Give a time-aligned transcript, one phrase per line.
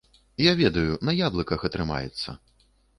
[0.43, 2.29] Я ведаю, на яблыках атрымаецца.